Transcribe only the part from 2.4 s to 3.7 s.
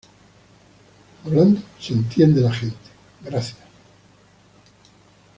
la gente. gracias.